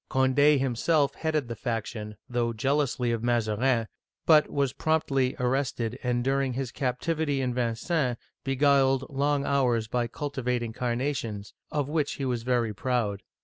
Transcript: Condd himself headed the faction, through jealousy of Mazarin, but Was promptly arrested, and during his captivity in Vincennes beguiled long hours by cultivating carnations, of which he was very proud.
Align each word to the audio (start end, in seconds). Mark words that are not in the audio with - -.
Condd 0.09 0.57
himself 0.57 1.13
headed 1.13 1.47
the 1.47 1.55
faction, 1.55 2.15
through 2.27 2.55
jealousy 2.55 3.11
of 3.11 3.21
Mazarin, 3.21 3.87
but 4.25 4.49
Was 4.49 4.73
promptly 4.73 5.35
arrested, 5.39 5.99
and 6.01 6.23
during 6.23 6.53
his 6.53 6.71
captivity 6.71 7.39
in 7.39 7.53
Vincennes 7.53 8.17
beguiled 8.43 9.05
long 9.11 9.45
hours 9.45 9.87
by 9.87 10.07
cultivating 10.07 10.73
carnations, 10.73 11.53
of 11.71 11.87
which 11.87 12.13
he 12.13 12.25
was 12.25 12.41
very 12.41 12.73
proud. 12.73 13.21